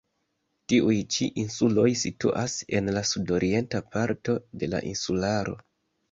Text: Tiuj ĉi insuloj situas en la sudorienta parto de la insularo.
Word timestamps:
Tiuj 0.71 0.93
ĉi 1.15 1.25
insuloj 1.41 1.83
situas 2.03 2.55
en 2.79 2.89
la 2.95 3.03
sudorienta 3.09 3.81
parto 3.97 4.35
de 4.63 4.71
la 4.71 4.81
insularo. 4.93 5.55